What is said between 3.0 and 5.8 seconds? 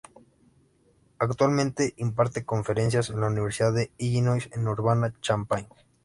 en la universidad de Illinois en Urbana-Champaign.